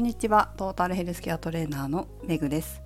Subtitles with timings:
[0.00, 0.50] んにちは。
[0.56, 2.80] トータルヘルスケアトレーナーのめぐです。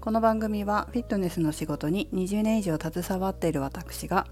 [0.00, 4.28] この番組はフィットネスの仕事に20年以上携わっている私が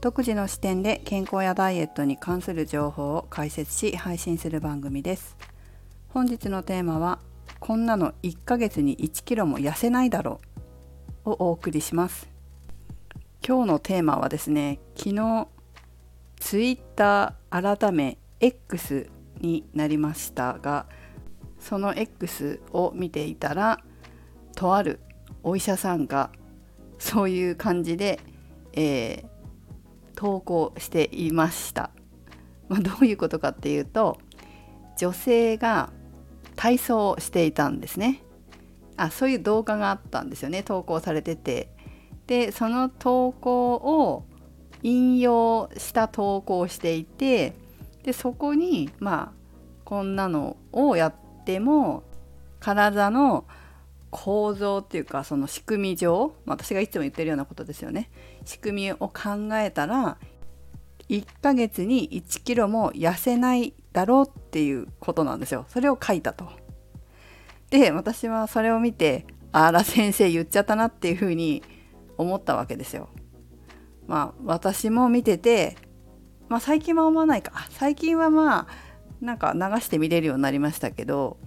[0.00, 5.36] 独自の視点で健康やダイエットに関する情報を解説し配信する番組です。
[6.08, 7.20] 本日のテーマは
[7.60, 10.40] こんなの1ヶ月に1キロも痩せないだろ
[11.24, 12.28] うをお送りします。
[13.46, 15.46] 今日のテーマはですね昨日
[16.40, 19.08] ツイッター改め X
[19.40, 20.86] になりましたが
[21.62, 23.80] その X を見ていたら
[24.54, 24.98] とある
[25.42, 26.30] お医者さんが
[26.98, 28.20] そういう感じで、
[28.72, 29.26] えー、
[30.14, 31.90] 投稿していました、
[32.68, 34.18] まあ、どういうことかっていうと
[34.96, 35.90] 女性が
[36.56, 38.22] 体操をしていたんですね。
[38.96, 40.62] あそういう動画があったんですよね。
[40.62, 41.70] 投稿されてて。
[42.26, 44.24] でその投稿を
[44.82, 47.54] 引用した投稿をしていて
[48.04, 49.42] でそこにまあ
[49.84, 52.04] こんなのをやっても
[52.60, 53.44] 体の
[54.10, 58.10] 構造っていうかその仕組み上私がいつも言ってるようなことですよね
[58.44, 60.18] 仕組みを考えたら
[61.08, 66.48] 1ヶ月に1キロも痩せないだろうっていうことなんですよそれを書いたと。
[67.70, 71.62] で私はそれを見てあら先生言っちゃったなっていうふうに
[72.18, 73.08] 思ったわけですよ。
[74.06, 75.76] まあ私も見てて
[76.48, 78.91] まあ最近は思わないか最近はまあ
[79.22, 81.38] なんか流して見れるようになりましたけど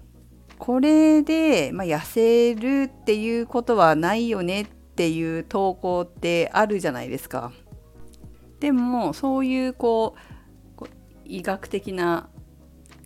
[0.58, 7.52] これで、まあ、痩せるっていうことはないよねっていう投稿ってあるじゃないですか。
[8.62, 10.16] でもそういうこ
[10.80, 10.86] う
[11.26, 12.30] 医学的な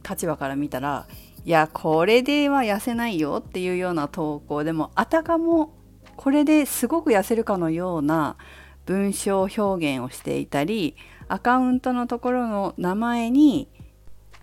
[0.08, 1.08] 立場から見たら
[1.44, 5.74] いやこれでは痩せないよっていうような投稿でもあたかも
[6.16, 8.38] これですごく痩せるかのような
[8.86, 10.96] 文章表現をしていたり
[11.28, 13.70] アカウントのところの名前に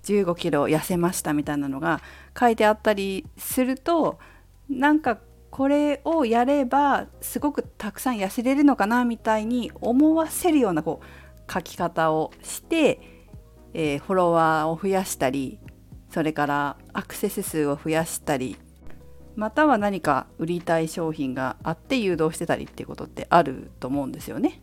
[0.07, 2.01] 15キロ痩せましたみたいなのが
[2.39, 4.19] 書いてあったりすると
[4.69, 5.19] なんか
[5.51, 13.01] これをやればすごくたくさん痩せれるのかなみたいに思わせるようなこう書き方をして、
[13.73, 15.59] えー、フォロワーを増やしたり
[16.11, 18.57] それからアクセス数を増やしたり
[19.35, 24.63] または何か売りたい商品があって誘導してたりっていうことってあると思うんですよね。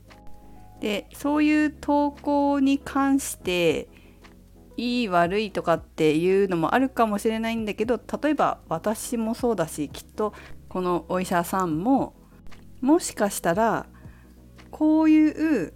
[0.79, 3.88] でそういう投稿に関して
[4.78, 10.34] いい悪いとかっていうのもあるかもしれないんだけど例えば私もそうだしきっと
[10.69, 12.16] このお医者さんも
[12.81, 13.85] もしかしたら
[14.72, 15.73] こういう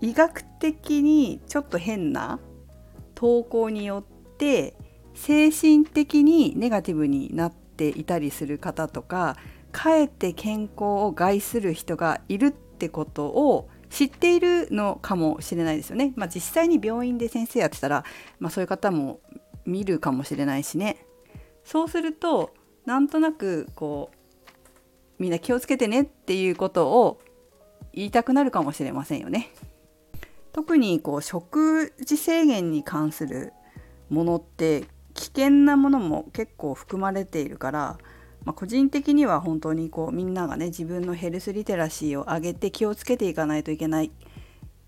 [0.00, 2.38] 医学的にちょっと変な
[3.14, 4.74] 投稿によって
[5.14, 9.36] 精神的にネガティブになっていたりする方とか
[9.70, 16.14] かえって健康を害する人がいるってことを知っているのかもしれないですよね。
[16.16, 18.04] まあ、実際に病院で先生やってたら、
[18.40, 19.20] まあ、そういう方も
[19.66, 21.04] 見るかもしれないしね。
[21.62, 22.54] そうすると
[22.86, 24.16] なんとなくこう
[25.22, 27.20] みんな気をつけてねっていうことを
[27.92, 29.50] 言いたくなるかもしれませんよね。
[30.52, 33.52] 特にこう食事制限に関する
[34.08, 37.98] ものって危険なものも結構含まれているから
[38.44, 44.10] まあ、個人的には本当にこうみんながね自分のヘルスリテラシーを上げて気をつけていかないといけない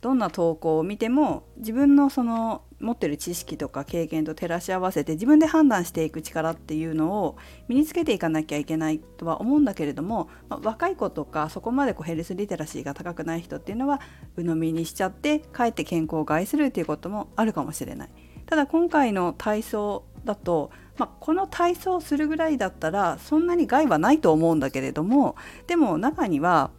[0.00, 7.38] どんな投稿を見ても自分のその持ってる知識とか経験と照らし合わせて自分で判断していく力っていうのを
[7.68, 14.02] 身につけていかなきゃいけないとは思うんだけれども、まあ、若い子とかそこまでこうヘルスリテラシーが高くない人っていうのは
[14.36, 18.10] 鵜呑みにしちゃってかえって健康を害するっていうこともあるかもしれない。
[18.44, 26.70] ただ今回の体操だとまあ、この体操をするぐらいだったらそんなに害はないと思うんだけれどもでも中には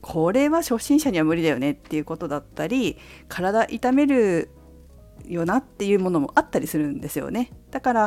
[0.00, 2.98] これは初心者には無理だよねっていうことだったり
[3.28, 4.50] 体痛める
[5.26, 8.00] よなっていうものもあったりするんですよねだから、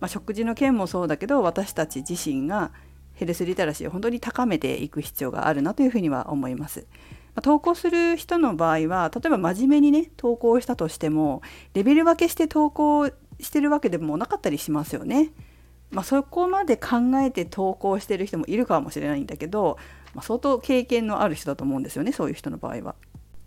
[0.00, 2.72] まあ、食事の件もそうだけど私たち自身が
[3.16, 6.86] ヘルスリテラシーを本当に高めていく必要があるなというふうには思います。
[7.42, 11.42] 投稿する人の場合は例えば真面目にね投稿したとしても
[11.74, 13.10] レベル分けして投稿
[13.40, 15.30] してるわけでもなかったりしますよね。
[15.90, 19.78] まあ、そこまで考えて投稿してる人もいるかもしれないんだけど、
[20.14, 22.94] まあ、相当経験のある人だと思うんですよねそういう人の場合は。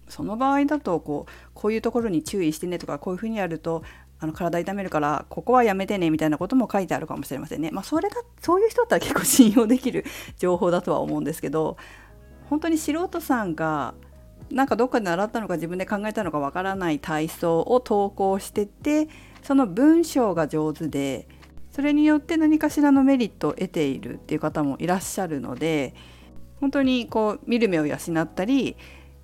[0.08, 3.84] その場合だとこうこういうところに注意してねとかこういうふうにやると
[4.20, 7.70] あの体痛めるからここはやめてねみたいなことも書いてあるかもしれませんね。
[7.72, 10.04] まあ、それだそういう人だったら結構信用できる
[10.38, 11.78] 情報だとは思うんですけど
[12.50, 13.94] 本当に素人さんが
[14.50, 19.08] なんかどっかで習ったのか自分で考えたのかわからない体操を投稿してて
[19.44, 21.28] その文章が上手で
[21.72, 25.94] それによって何かしらのメリットを得ているっていう方もいらっしゃるので
[26.60, 28.76] 本当にこう見る目を養ったり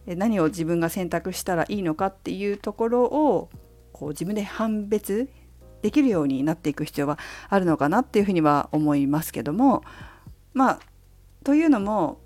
[0.05, 3.49] 何を自分が選択したらいいのかっていうところを
[3.91, 5.29] こう自分で判別
[5.81, 7.19] できるようになっていく必要は
[7.49, 9.83] あるのかなっていうふうには思いますけども
[10.53, 10.79] まあ
[11.43, 12.19] というのも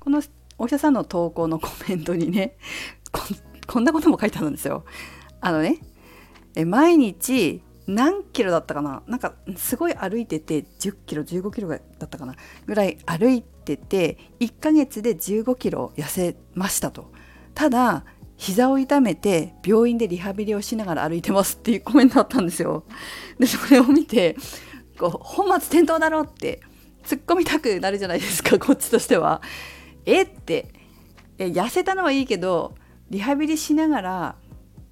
[0.00, 0.22] この
[0.58, 2.56] お医者さんの投稿のコメントにね
[3.66, 4.84] こんなことも書いてあるんですよ。
[5.40, 5.78] あのね
[6.54, 9.02] え毎日何キロだったかな？
[9.06, 12.34] なんかすごい歩いてて10キロ15キロだったかな？
[12.66, 17.10] ぐらい歩いてて1ヶ月で15キロ痩せましたと。
[17.54, 18.04] ただ
[18.36, 22.84] 膝を痛めて病院でリハビリをしながら歩いてますっていうコメントあったんですよ。
[23.38, 24.36] でそれを見て
[24.98, 26.60] こう本末転倒だろって
[27.04, 29.42] 突っ込みたくなるじゃないですかこっちとしては。
[30.06, 30.72] えって。
[31.38, 32.74] え痩せたのはいいけど
[33.10, 34.36] リハビリしながら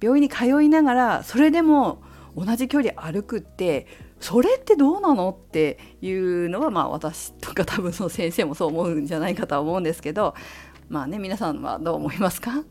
[0.01, 2.01] 病院に通いながらそれでも
[2.35, 3.87] 同じ距離歩くって
[4.19, 10.35] それってどうなのっていうのはまあ私とか多分その先生もそう思うんじゃないかとは思うんですけど
[10.89, 12.63] まあね皆さんはどう思いますか？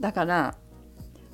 [0.00, 0.54] だから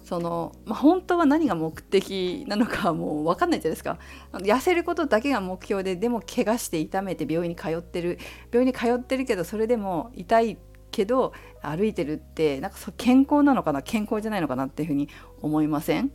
[0.05, 3.99] その、まあ、本当は何が目的なのかはもう分かんないじゃないですか。
[4.32, 8.19] 痩せることだけが目標ででも怪我して痛めて病院に通ってる
[8.50, 10.58] 病院に通ってるけどそれでも痛い
[10.93, 15.09] けど歩いてるってなんか健康なのかな健康じゃないのかなっていうふうに
[15.41, 16.12] 思いません？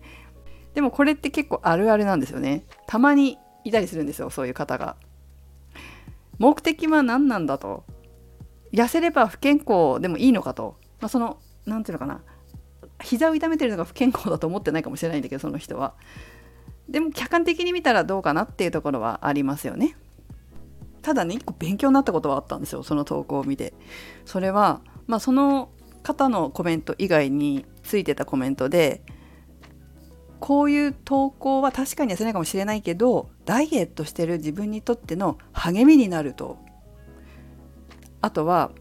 [0.73, 2.63] でもこれって結構あるあるなんですよね。
[2.85, 4.95] たまにいたりするんですよそういう方が。
[6.37, 7.83] 目的は何なんだと。
[8.71, 12.21] 痩せれば不健康でもいいのかと、まあ、その何て言うのかな。
[13.01, 15.95] 膝を痛めてるのが不健康だと思ってないかもしれないんだけどその人は。
[16.87, 19.97] でも客観的に見たらどうかなっていうところはありますよね。
[21.07, 23.73] ただね一個勉強になったことはあったんですよその投稿を見て
[24.25, 25.69] それはまあその
[26.03, 29.01] 方のコメント以外についてたコメントで
[30.41, 36.57] こういう投稿は確かに痩せないかもしれないけどダイエットしてる自分にとっての励みになると
[38.19, 38.71] あとは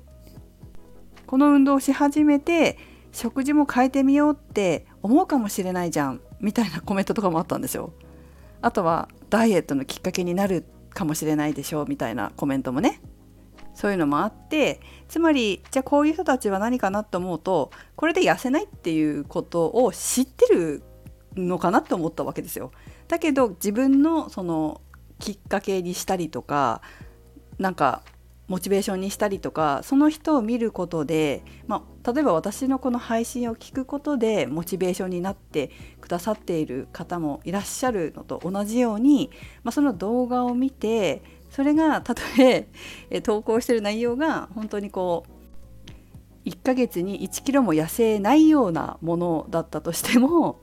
[1.29, 2.77] この運動をし始めて
[3.13, 7.93] 食事も変えてみようって思うかもしれないじゃんみたいなコメントとかもあったんですよ。
[8.63, 13.01] あとはダイエットのきっかけになるかもしれないでしょうみたいなコメントもね
[13.75, 20.83] そういうのもあってつまりじゃあこういう人たちは何かなと思うとこれで痩せないっていうことを知ってる
[21.37, 22.73] のかなって思ったわけですよ。
[23.09, 24.81] だけど自分のその
[25.19, 26.81] きっかけにしたりとか
[27.59, 28.03] なんか
[28.49, 35.71] モチベーションにしたりとかその人を見ることで、まあ、例えば私のこの配信を聞くことでモチベーションになって
[36.01, 39.31] くださっている方もいらっしゃるのと同じように、
[39.65, 42.69] まあ、その動画を見てそれがたとえ
[43.23, 45.25] 投稿してる内容が本当にこ
[46.45, 50.61] う1ヶ月に1キロも痩せないようなものだったとしても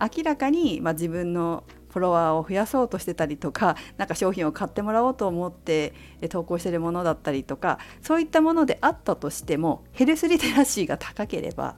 [0.00, 1.64] 明らかに、まあ、自分の
[1.96, 5.94] フォロワーを増やそうとしてたりとか何か商品を買ってもらおうと思って
[6.28, 11.76] 投稿してるものだったりとかそういったものであったとしてもヘルスリテラシーが高ければ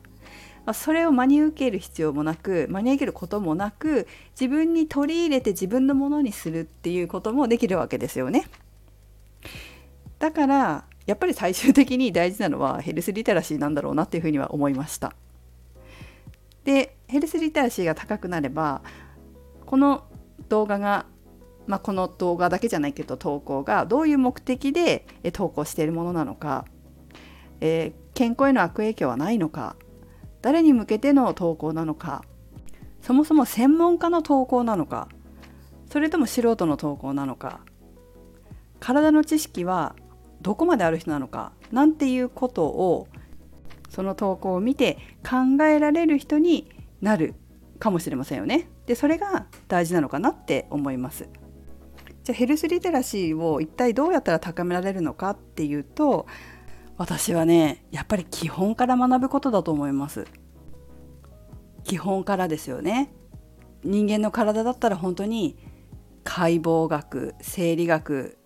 [0.74, 8.48] それを真に受ける必要もなく真に受けることもなく自分に取り入れて自分のものにするっていうこともできるわけですよね。
[10.18, 15.14] だからやっぱり最終的に大事なのはヘルスリテラシーなんだろうなっていうふうには思いました。
[16.64, 18.82] でヘルスリテラシーが高くなれば
[19.68, 20.04] この
[20.48, 21.04] 動画が、
[21.66, 26.64] まあ、この動画だけじゃないけど投稿がどういう目的で投稿しているものなのか、
[27.60, 29.76] えー、健康への悪影響はないのか
[30.40, 32.24] 誰に向けての投稿なのか
[33.02, 35.08] そもそも専門家の投稿なのか
[35.92, 37.60] それとも素人の投稿なのか
[38.80, 39.94] 体の知識は
[40.40, 43.06] どこまである人なのかなんていうことを
[43.90, 46.70] その投稿を見て考えられる人に
[47.02, 47.34] なる
[47.78, 48.70] かもしれませんよね。
[48.88, 51.28] でそれが大事なのかなって思います。
[52.24, 56.26] じゃあヘルスリテラシーを一体どうやったら高められるのかっていうと
[56.96, 60.24] 私はねやっぱり基本から学ぶことだと思います。
[61.84, 63.12] 基本からですよね。
[63.84, 65.58] 人間の体だったら本当に
[66.24, 68.37] 解剖学生理学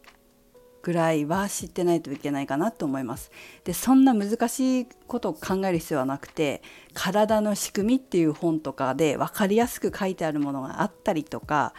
[0.82, 3.30] ぐらいは知ってないといけないかなと思います。
[3.64, 6.62] でそんな難しいことを考える必要はなくて
[6.92, 11.72] 「体の仕組み」っていう本とかで分かりやすく書いてあるものがあったりとか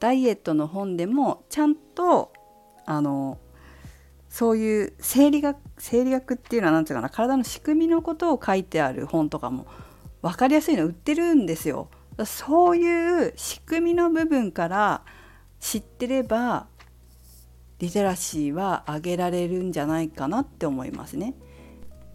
[0.00, 2.32] ダイエットの本でもちゃんと
[2.84, 3.38] あの
[4.28, 9.66] そういう生理学生理学っていうのは何て言うかな体の仕組みのことを書いてある本とかも
[10.20, 11.88] 分かりやすいの売ってるんですよ。
[12.24, 15.02] そういう仕組みの部分から
[15.60, 16.66] 知ってれば
[17.78, 21.34] リテラシーは上げられるんじゃないかなって思いますね。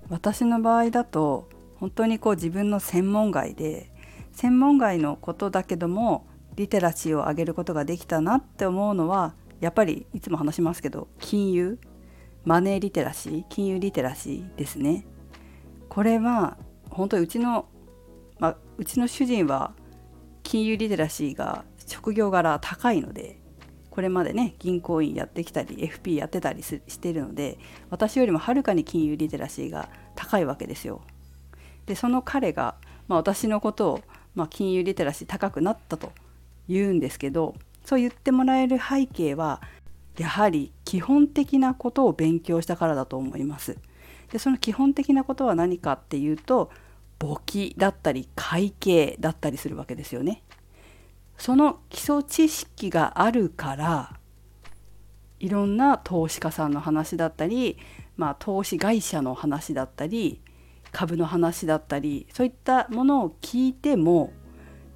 [0.10, 3.92] 私の場合だと本当にこう自分の専門外で
[4.34, 11.80] 専門外のことだけどもリテラシーを上げることができたなって思うのはやっぱりいつも話しますけど金融
[12.44, 15.06] マネーリテラシー金融リテラシーですね。
[15.88, 16.58] これは
[16.90, 17.68] 本当にうちの、
[18.40, 19.74] まあ、うちの主人は
[20.42, 23.40] 金融リテラシーが職業柄高いので
[23.94, 27.60] これまでね銀行員やってきたり FP やってたりしてるので
[27.92, 31.02] 私よりもはるかに金融リテラシーが高いわけですよ。
[31.86, 32.74] でその彼が、
[33.08, 34.02] まあ、私のことを、
[34.34, 36.12] まあ、金融リテラシー高くなったと
[36.68, 37.54] 言うんですけど
[37.86, 39.62] そう言ってもらえる背景は
[40.18, 43.78] やはり基本的なことを勉強したからだと思います。
[44.32, 46.72] でその基本的なことは何かっていうと
[47.20, 50.42] 簿記だったり会計だったりするわけですよね。
[51.44, 54.18] その基礎知識があるから
[55.42, 57.78] いろんな投資家さんの話だったり、
[58.16, 60.40] まあ、投資会社の話だったり
[60.94, 64.32] 株の話だったりそういったものを聞いても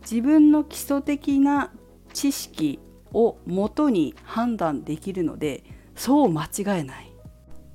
[0.10, 1.74] 自分の基礎的な
[2.13, 2.80] 知識
[3.12, 5.66] をもとに判断できるので
[5.98, 7.12] そう間違えない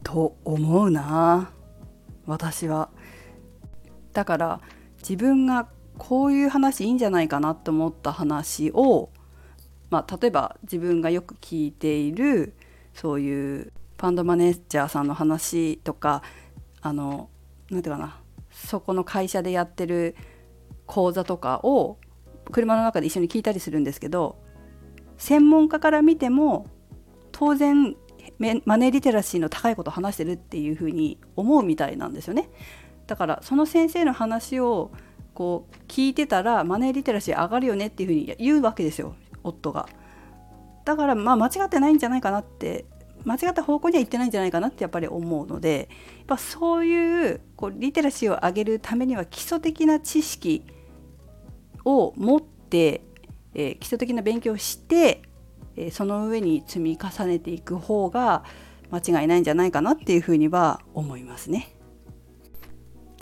[0.02, 1.52] と思うな
[2.24, 2.88] 私は。
[4.14, 4.60] だから
[5.00, 5.68] 自分が
[6.02, 9.10] こういう話いいんじゃないかなと思った話を、
[9.88, 12.54] まあ、例えば自分がよく聞いている
[12.92, 16.24] そういうファンドマネージャーさんの話とか
[16.80, 17.30] あの
[17.70, 20.16] 何て言うかなそこの会社でやってる
[20.86, 21.98] 講座とかを
[22.50, 24.42] 車の中で一緒に聞いたりするんですけど
[25.18, 26.66] 専門家から見ても
[27.30, 27.94] 当然
[28.64, 32.50] マネーリテラシーの高いことを話してるっていうふうに思うみたいなんですよね。
[33.06, 34.90] だからその先生の話を
[35.34, 39.88] こう聞いてたらマネーリテラシー上がるよねっていうふうに言うわけですよ夫が。
[40.84, 42.86] だからまあ間違ってないんじゃないかなって
[43.24, 50.64] 間違った方向には行ってないんじゃないかなってやっぱり思うのでやっぱそういうこうリテラシーを上げるためには基礎的な知識
[51.84, 53.02] を持って、
[53.54, 55.22] えー、基礎的な勉強をして、
[55.76, 58.44] えー、その上に積み重ねていく方が
[58.90, 61.74] 間違いないんじゃないかなっていうふうには思いますね。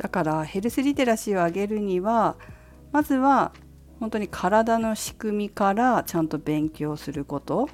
[0.00, 2.36] だからヘルスリテラシーを上げるには
[2.90, 3.52] まずは
[4.00, 7.68] 本当に体の仕組みからちゃんと勉強すること。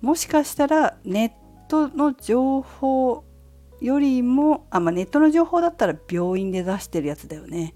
[0.00, 3.24] もしかしたらネットの情報
[3.82, 7.74] よりもあ、まあ、ネットの情報だったら病院で出してるやつだよね。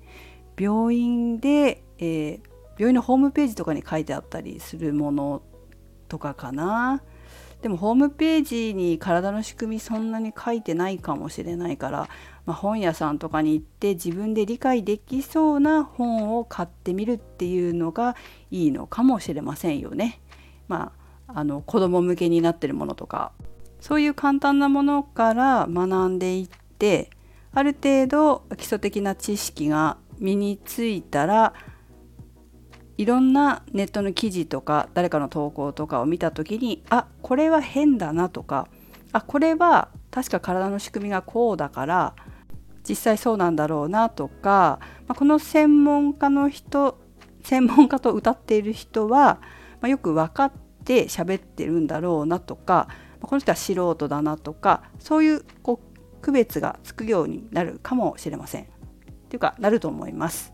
[0.58, 2.40] 病院で、えー、
[2.78, 5.42] 病院のホームページとかに書いてあったりするもの
[6.08, 7.02] とかかな。
[7.62, 12.08] でもホームページに体の仕組みそんなに書いてないかもしれないから
[12.46, 18.16] まあ、本屋さんとかに行って自分で理解できそうな本を買ってみるっていうのが
[18.50, 20.20] いいのかもしれませんよね。
[20.66, 20.92] ま
[21.28, 23.30] あ、あの子供向けになってるものとか
[23.80, 26.48] そういう簡単なものから学んでいっ
[26.78, 27.10] て
[27.52, 31.54] ある程度基礎的な知識が身についたら
[33.00, 38.68] いろんなネットの記事とか誰かの投稿とかを見た時にあこれは変だなとか
[39.12, 42.14] あこれは確か体の仕組みがこうだから
[42.86, 47.00] 実際そうなんだろうなとか、まあ、この専門家の人
[47.42, 49.40] 専門家と歌っている人は、
[49.80, 50.52] まあ、よく分かっ
[50.84, 58.66] て喋ってるんだろうなとか、まあ、この人は素人だなとかそういうこう区別がつくようになるかもしれません。
[59.30, 60.52] というかなると思います。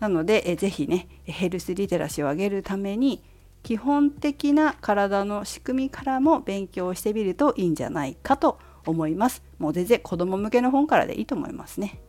[0.00, 3.22] なのでえぜひねヘルスリテラシーを上げるために
[3.62, 9.42] 基本的な体の仕組みからも勉強してみるといいんじゃないかと思います。
[9.58, 12.00] もう全然子供向けの本からでいいと思いますね。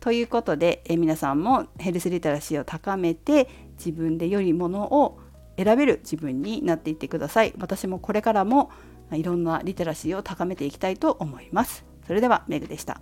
[0.00, 3.48] ということでえ皆さんもヘルスリテラシーを高めて
[3.78, 5.20] 自分で良いものを
[5.56, 7.54] 選べる自分になっていってください。
[7.58, 8.70] 私もこれからも
[9.12, 11.84] いろんなリテラシーを高めていきたいと思います。
[12.06, 13.00] それではメグでした。